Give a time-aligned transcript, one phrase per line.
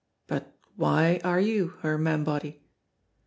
[0.25, 2.63] But why are you her man body?"